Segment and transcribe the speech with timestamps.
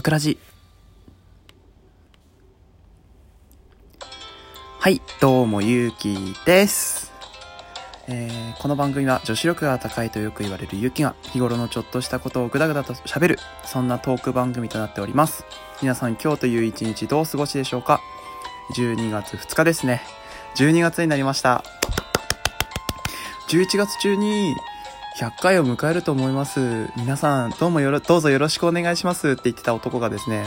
[0.00, 0.38] バクラジ。
[4.78, 7.12] はいどうもゆうきです、
[8.08, 15.44] えーこの番組は女子力が高いとよく言われるゆうきが日頃のちょっとしたことをぐだぐだと喋るそんなトーク番組となっております。
[15.82, 18.00] 皆さん今日という一日どうお過ごしでしょうか
[18.76, 20.00] ？12月2日ですね。
[20.56, 21.62] 12月になりました。
[23.48, 24.54] 11月中に
[25.16, 26.88] 100回を迎えると思います。
[26.96, 30.46] 皆さん、どうもよろ、どうぞよろしくお願いしますって言ってた男がですね、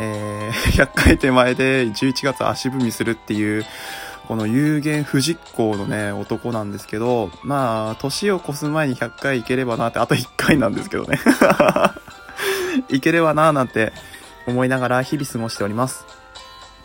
[0.00, 0.52] えー、
[0.84, 3.64] 100回手前で11月足踏みするっていう、
[4.26, 11.18] この有言不実行のね、男なんですけど、まあ、年を越す前に100回いければなって、あと1回なんですけどね。
[12.88, 13.92] いければなーなんて
[14.46, 16.04] 思いながら日々過ごしております。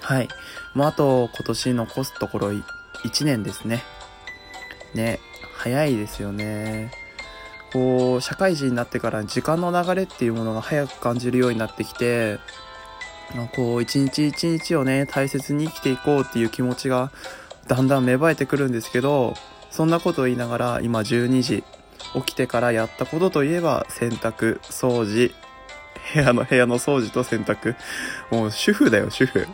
[0.01, 0.27] はい。
[0.73, 2.63] もうあと、今年残すところ1
[3.25, 3.83] 年ですね。
[4.93, 5.19] ね、
[5.55, 7.04] 早いですよね。
[7.75, 12.39] こう、社会人になってから時間の流れっていうものが早く感じるようになってきて、
[13.53, 17.11] こう、一日一日をね、大切に生きていこうっていう気持ちが
[17.67, 19.33] だんだん芽生えてくるんですけど、
[19.71, 21.65] そんなことを言いながら今12時、
[22.13, 25.33] 起きてからやったことといえば洗濯、掃除、
[26.13, 27.75] 部屋の部屋の掃除と洗濯。
[28.31, 29.45] もう主婦だよ、主婦。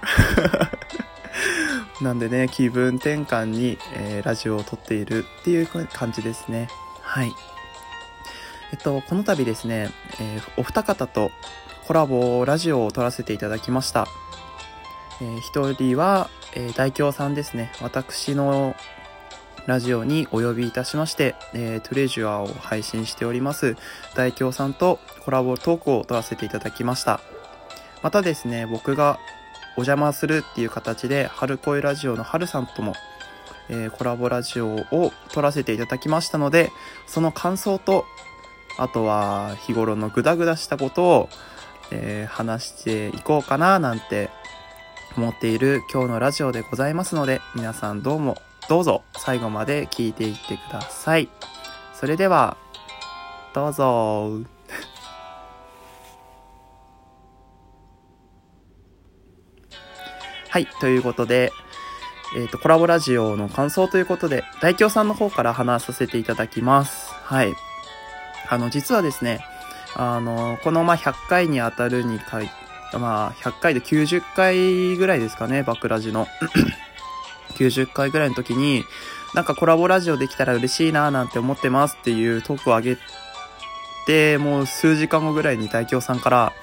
[2.02, 6.68] なんでね、気分転換に、えーラジオを撮っているっていう感じですね。
[7.02, 7.32] はい。
[8.72, 11.32] えっと、この度ですね、えーお二方と
[11.88, 14.08] コラボラジオを撮らせていただきました。
[15.22, 17.72] えー一人は、えー大京さんですね。
[17.82, 18.76] 私の
[19.68, 23.76] ラジオにお呼びいたしまして、えートレジュアを配信しております
[24.16, 27.20] 大京さんとコラボトークを撮らせていただきました。
[28.02, 29.20] またですね、僕が
[29.78, 32.94] お邪魔するっていう形で、春恋ラジオの春さんとも、
[33.70, 36.72] えーコラボラジオを撮らせていただきましたので、
[37.06, 38.06] その感想と、
[38.78, 41.30] あとは日頃のグダグダしたことを、
[41.92, 44.30] えー話していこうかななんて
[45.18, 48.38] 思っている今日のラジオでございますので、皆さんどうも、
[48.70, 51.28] どうぞ最後まで聞いていってください。
[51.94, 52.56] それでは、
[53.54, 54.40] どうぞ。
[60.50, 61.52] はい、ということで、
[62.38, 67.12] えっ、と、コラボラジオの感想ということで、大京さんの方から話させていただきます。
[67.24, 67.54] はい。
[68.52, 69.40] あの、実はですね、
[69.96, 72.52] あの、この、ま、100回にあたる2回、
[73.00, 76.28] まあ、100回で90回ぐらいですかね、バクラジの。
[77.56, 78.84] 90回ぐらいの時に、
[79.34, 82.98] なんかコラボラジオできたら嬉しいななんて思ってますっていうトークを上げ
[84.06, 86.54] て、もう数時間後ぐらいに大京さんから、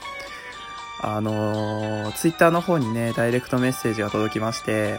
[1.00, 4.98] あのー、ツイッターの方にね、ダイレクトメッセージが届きまして、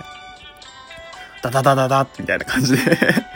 [1.43, 2.97] ダダダダダみたいな感じで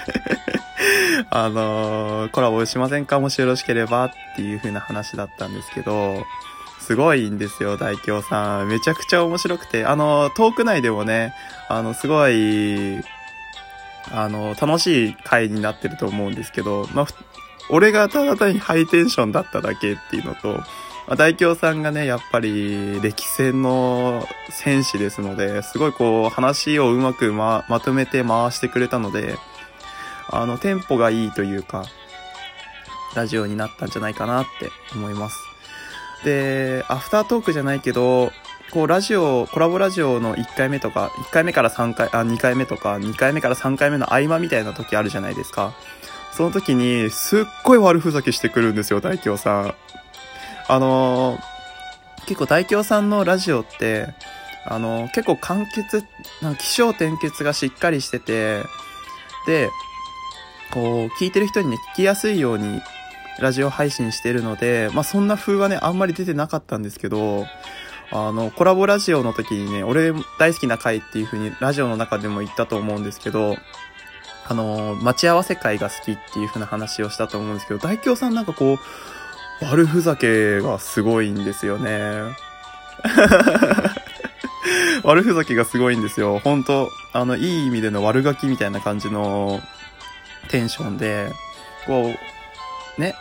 [1.36, 3.20] あのー、コラボしませんか？
[3.20, 6.24] もしよろしければっていう風な話だったんですけど、
[6.80, 8.68] すごいんですよ、大京さん。
[8.68, 11.34] めちゃくちゃ面白くて、あの、トーク内でもね、
[11.70, 13.02] あの、すごい、
[14.12, 17.08] あの、楽しい回になってると思うんですけど、まあ、
[17.72, 20.58] 俺がただ単にハイテンションだっただけっていうのと、
[21.08, 29.38] まあ、大京さんがね、やっぱり歴戦の戦士ですので、すごいこう話をうまくままとめて回してくれたので、
[30.30, 31.86] あの、テンポがいいというか、
[33.16, 35.38] ラジオになったんじゃないかなって思います。
[36.24, 38.32] で、アフタートークじゃないけど、
[38.72, 45.74] こうラジオ、コラボラジオの1回目とか、1回目から3回、あ、2回目とか、2回目から3回目の合間みたいな時あるじゃないですか。
[46.32, 49.76] その時に、すっごい悪ふざけしてくるんですよ、大京さん。
[50.68, 51.54] あのー
[52.26, 54.08] 結構大京さんのラジオって、
[54.66, 56.04] あのー結構簡潔、
[56.42, 58.64] なんか気象転結がしっかりしてて、
[59.46, 59.70] で、
[60.74, 62.82] こう、聞いてる人にね、聞きやすいように、
[63.40, 67.46] ラジオ配信してるので、まあそんな風はね、あんまり出てなかったんですけど、
[68.12, 73.58] あの、コラボラジオの時にね、俺大好きな回っていう風にラジオの中でも言ったと思うんですけど、
[74.46, 78.78] あの、待ち合わせ会が好きっていう風な話をしたと思うんですけど、大京さんなんかこ
[79.62, 82.22] う、悪ふざけがすごいんですよね。
[85.04, 86.40] 悪ふざけがすごいんですよ。
[86.44, 89.62] 本当あの、いい意味での悪ガキみたいな感じの
[90.50, 91.32] テンションで、
[91.86, 92.14] こ
[92.98, 93.16] う、ね、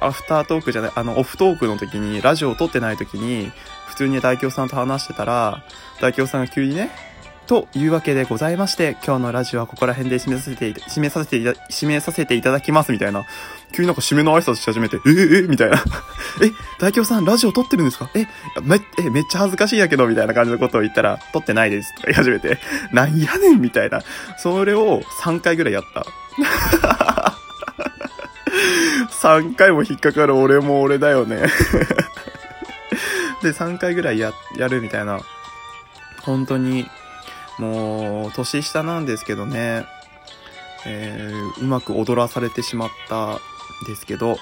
[0.00, 3.50] アフタートークじゃない、あの、オフトークの時に、ラジオを撮ってない時に、
[3.86, 5.62] 普通に大京さんと話してたら、
[6.00, 6.90] 大京さんが急にね、
[7.46, 13.24] というわけでございまして、今日のラジオはここら辺で締めさせて、締めさせていた、締めさせていただきますみたいな。
[13.72, 15.76] 急になんか締めの挨拶し始めて、えええみたいな。
[16.42, 16.50] え、
[16.80, 18.10] 大京さんラジオ撮ってるんですか？
[18.16, 18.26] え、
[18.62, 21.94] め、え、めっちゃ恥ずかしいんやけど、みたいな感じのことを言ったら、撮ってないです。
[21.94, 22.58] とか言い始めて、
[22.92, 24.02] なんやねんみたいな。
[24.38, 26.04] それを3回ぐらいやった。
[29.10, 31.46] 3回も引っかかる俺も俺だよね。
[33.42, 35.20] で3回ぐらいや、やるみたいな、
[36.22, 36.88] 本当に、
[37.58, 39.84] もう、年下なんですけどね、
[40.86, 43.38] えー、うまく踊らされてしまったん
[43.86, 44.36] ですけど、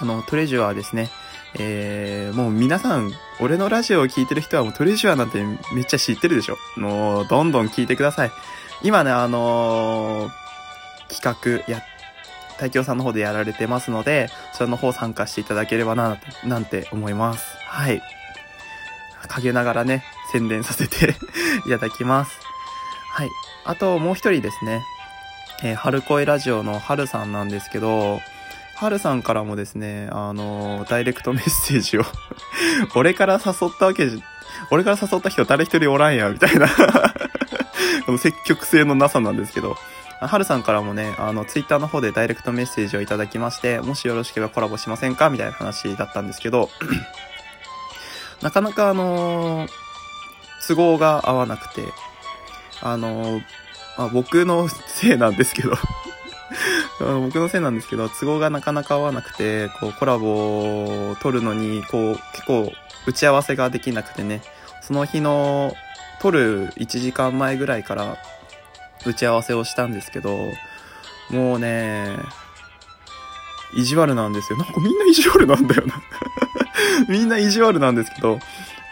[0.00, 1.10] あの、トレジュアーですね、
[1.56, 5.42] えー、もう皆さん、俺のラジオを聴いてる人はもうトレジュアーなんて
[5.74, 6.58] めっちゃ知ってるでしょ。
[6.76, 8.32] もう、どんどん聞いてください。
[8.82, 10.43] 今ね、あのー、
[11.08, 11.82] 企画や、
[12.58, 17.56] 大京さんの方でやられてますので、そちらの方参加していただければな、なんて思います。
[17.66, 18.02] はい。
[19.28, 21.16] 陰ながらね、宣伝させて
[21.66, 22.38] いただきます。
[23.10, 23.30] はい。
[23.64, 24.82] あと、もう一人ですね。
[25.62, 28.20] えー、春恋ラジオの春さんなんですけど、
[28.76, 32.02] はるさんからもですね、あの、ダイレクトメッセージを
[32.94, 34.22] 俺から誘ったわけじ、
[34.70, 36.68] 俺から誘った人誰一人おらんや、みたいな
[38.04, 39.76] この積極性のなさなんですけど、
[40.28, 45.30] はるさんからもね、あの、ツイッターの方でダイレクトメッセージをいただきまして、もしよろしければコラボしませんか？
[45.30, 46.70] みたいな話だったんですけど、
[48.42, 49.68] なかなかあの
[50.66, 51.82] 都合が合わなくて、
[52.82, 53.40] あの
[53.96, 55.76] まあ、僕のせいなんですけど
[56.98, 62.72] 僕のせいなんですけど、都合がなかなか合わなくて、こう、コラボを撮るのに、こう、結構、
[63.06, 64.42] 打ち合わせができなくてね、
[64.80, 65.74] その日の、
[66.20, 68.16] 撮る1時間前ぐらいから、
[69.06, 70.38] 打ち合わせをしたんですけど、
[71.30, 72.16] もうね、
[73.74, 74.58] 意地悪なんですよ。
[74.58, 76.02] なんかみんな意地悪なんだよな。
[77.08, 78.38] みんな意地悪なんですけど、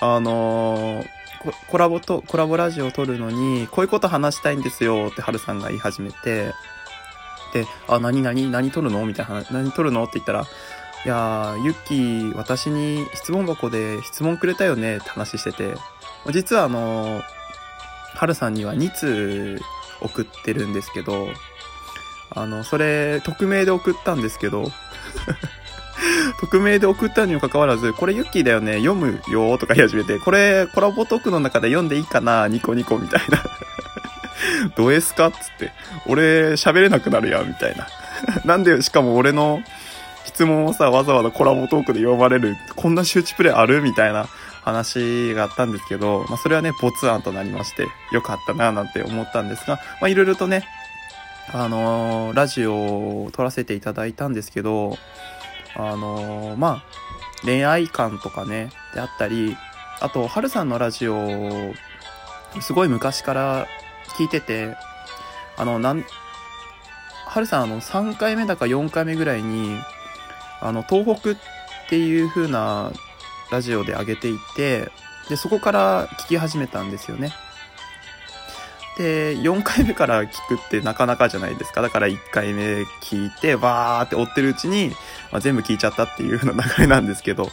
[0.01, 1.07] あのー、
[1.69, 6.53] コラボと、コラボラジオを撮るのに、こういうこと話したいんですよってハルさんが言い始めて、
[7.53, 9.05] で、あ、何何何撮るの？
[9.07, 10.05] みたいな話何撮るの？
[10.05, 10.47] って言ったら、
[11.05, 14.97] いやー、ユッキー、私に質問箱で質問くれたよね？
[14.97, 15.75] って話してて、
[16.31, 17.23] 実はあのー、
[18.15, 19.61] ハルさんには2通
[20.03, 21.29] 送ってるんですけど、
[22.35, 24.71] あの、それ、匿名で送ったんですけど、
[26.41, 33.43] 匿名で送ったにもかかわらず、これユッキーだよね、読むよとか言い始めて、これコラボトークの中で読んでいいかなニコニコみたいな。
[34.77, 35.73] ド S かっつって、
[36.07, 37.87] 俺喋れなくなるやん、みたいな。
[38.45, 39.63] なんで、しかも俺の
[40.25, 44.27] 質問をさ、わざわざコラボトークで読まれる、こんな周知プレイあるみたいな。
[44.63, 50.65] 話があったんですけど、まあそれはね、没案となりまして、よかったな、なんて思ったんですが、まあいろいろとね、
[51.53, 54.97] あのー、ラジオを撮らせていただいたんですけど、
[55.75, 56.85] あのー、まあ、
[57.45, 59.57] 恋愛観とかね、であったり、
[60.01, 61.75] あと、はるさんのラジオ、
[62.61, 63.67] すごい昔から
[64.17, 64.77] 聞いてて、
[65.57, 66.05] あの、なん、
[67.27, 69.77] はるさんあの、3回目だか4回目ぐらいに、
[70.61, 71.37] あの、東北っ
[71.89, 72.93] ていう風な
[73.53, 74.91] ラジオで上げていて、
[75.29, 77.33] で、そこから聞き始めたんですよね。
[78.99, 81.83] で、4回目から聞くってなかなかじゃないですか。
[81.83, 84.91] だから1回目聞いて、わーって追ってるうちに、
[85.31, 87.49] まあ、全部聞いちゃったっていう風な流れなんですけど、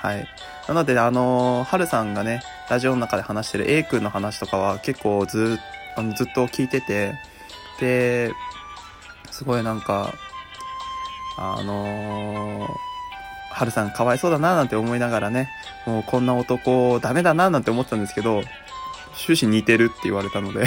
[0.00, 0.26] はい。
[0.66, 7.14] なので、あのー、はるさんがね、ラジオの中で話してる A 君の話とかは結構ずっあのずっと聞いてて、
[7.80, 8.32] で、
[9.30, 10.12] すごいなんか、
[11.36, 12.93] あのー、
[13.54, 15.48] はるさんかわいそうだななんて思いながらね、
[15.86, 18.42] もうこんな男ダメだななんて思ってたんですけど、
[19.16, 20.66] 終始似てるって言われたので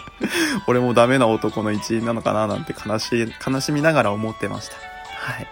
[0.68, 4.74] 俺もダメな男の一員なのかななんて悲しい、悲しみながら思ってました。
[4.74, 5.46] はい。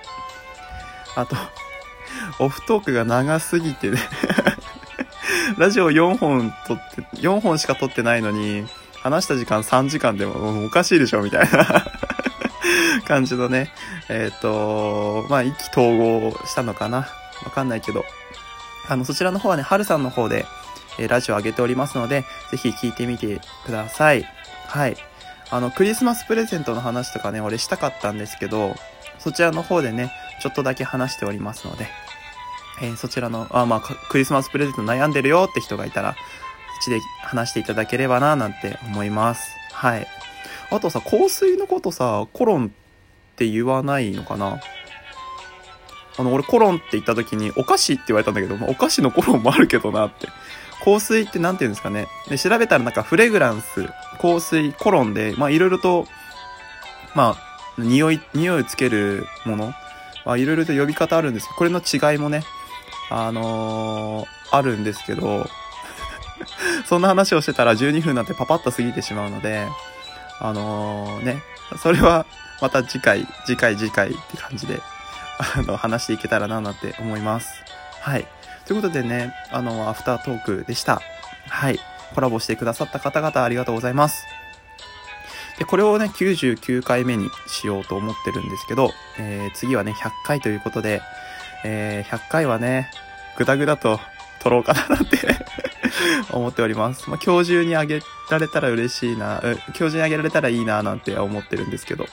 [1.16, 1.34] あと、
[2.40, 3.98] オフトークが長すぎてね
[5.56, 8.66] ラジオ4本撮って、4本しか撮ってないのに、
[9.00, 11.86] 話した時間3時間でもおかしいでしょみたいな
[13.06, 13.70] 感じのね、
[14.08, 17.08] えっ、ー、と、まあ、意気投合したのかな
[17.44, 18.04] わかんないけど、
[18.88, 20.46] あの、そちらの方はね、はるさんの方で、
[20.98, 24.24] え、ラジオ上げておりますので、ぜひ聞いてみてください。
[24.66, 24.96] はい。
[25.50, 28.74] あの、クリスマスプレゼントの話とかね、俺したかったんですけど、
[29.18, 31.86] そちらの方でね、ちょっとだけ話しておりますので、
[32.82, 36.16] えー、そちらの、あ、まあ、クリスマスプレゼント悩んでるよって人がいたら、
[36.80, 39.56] ちで話していただければな、なんて思います。
[39.72, 40.06] はい。
[40.70, 42.72] あとさ、香水のことさ、コロン
[43.36, 44.58] って言わないのかな？
[46.18, 50.28] あの、俺コロンって言った時に、お菓子って言われたんだけど、まあ、お菓子のコロンもあるけどなって。
[50.82, 52.06] 香水って何て言うんですかね？
[52.30, 53.86] で、調べたらなんかフレグランス、
[54.22, 56.06] 香水、コロンで、まあいろいろと、
[57.14, 57.36] まあ、
[57.76, 59.74] 匂い、匂いつけるもの、
[60.24, 62.42] まあいろいろと呼び方あるんですけど、これの違いもね、
[63.10, 65.46] あのー、あるんですけど、
[66.86, 69.66] そんな話をしてたら12分なんてパパッと過ぎてしまうので、
[70.40, 71.42] あのー、ね、
[71.82, 72.24] それは
[72.60, 74.80] また次回、次回次回って感じで、
[75.38, 77.62] あの、話していけたらななんて思います。
[78.00, 78.26] はい。
[78.64, 81.00] ということでね、あの、アフタートークでした。
[81.48, 81.78] はい。
[82.14, 84.26] コラボしてくださった方々ありがとうございます。
[85.58, 91.00] で、これをね、99回目にしようと思ってるんですけど、えー、次はね、100回ということで、
[91.64, 92.90] えー、100回はね、
[93.36, 94.00] ぐだぐだと
[94.40, 95.18] 撮ろうかななんて
[96.30, 97.08] 思っております。
[97.08, 99.54] まあ、今日中にあげられたら嬉しいな、今
[99.88, 102.06] 日中にあげられたらいいななんて思ってるんですけど。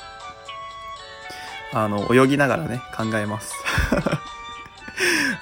[1.74, 3.54] あの、泳ぎながらね、考えます。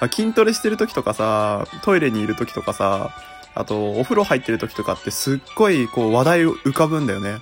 [0.10, 3.10] 筋トレしてる時とかさ、トイレにいる時とかさ、
[3.54, 7.40] あと、お風呂入ってる時とかってすっごいこう話題浮かぶんだよね。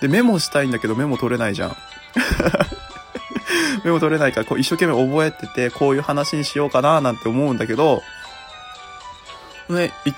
[0.00, 1.76] で、メモしたいんだけどメモ取れないじゃん。
[3.84, 8.02] メモ取れないから、こう一生懸命覚えてて、こういう話にしようかななんて思うんだけど、
[9.68, 10.12] ね、い、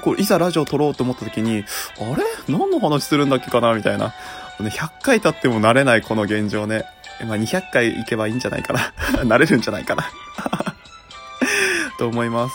[0.00, 1.64] こう、いざラジオ撮ろうと思った時に、
[1.98, 2.24] あれ？
[2.48, 3.72] 何の話するんだっけかな？
[3.74, 4.14] みたいな。
[4.58, 6.84] ね、100回経っても慣れないこの現状ね。
[7.24, 8.92] まあ、200回行けばいいんじゃないかな。
[9.24, 10.10] 慣れるんじゃないかな
[11.98, 12.54] と思います。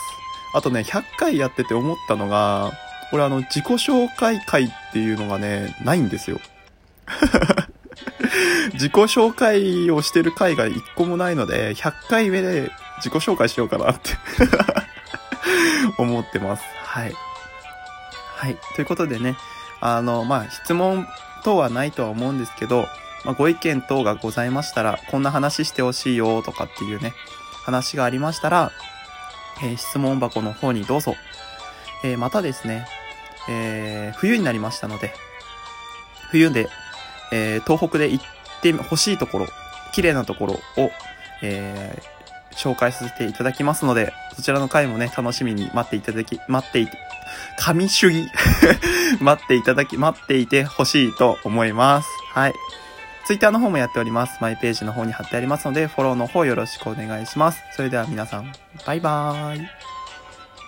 [0.53, 2.71] あとね、100回やってて思ったのが、
[3.11, 6.39] これあの、自己紹介会っていうのがね、ないんですよ。
[8.73, 14.11] 自己紹介をしてる回が1個もないので、100回目で自己紹介しようかなって
[15.97, 16.63] 思ってます。
[16.83, 17.13] はい。
[18.35, 18.57] はい。
[18.75, 19.35] ということでね、
[19.81, 21.07] あの、まあ、質問
[21.43, 22.87] 等はないとは思うんですけど、
[23.25, 27.13] まあ、ご意見等がございましたら、こんな話してほしいよとかっていうね、
[27.63, 28.71] 話がありましたら、
[29.63, 31.15] えー、質問箱の方にどうぞ。
[32.03, 32.87] えー、またですね、
[33.49, 35.13] えー、冬になりましたので、
[36.29, 36.69] 冬で、
[37.31, 38.25] え東北で行っ
[38.61, 39.47] てほしいところ、
[39.93, 40.53] 綺麗なところ
[40.83, 40.91] を、
[41.41, 42.01] え
[42.55, 46.97] 紹介させていただきますので、そちらの回もね、楽しみに待っていただき、待っていて、
[47.57, 48.29] 神主義
[49.19, 52.07] 待っていただき、待っていてほしいと思います。
[52.33, 52.53] はい。
[53.25, 54.37] ツイッターの方もやっております。
[54.39, 57.63] マイページの方に貼ってありますので、フォローの方よろしくお願いします。
[57.75, 58.51] それでは皆さん、
[58.85, 59.94] バイバーイ。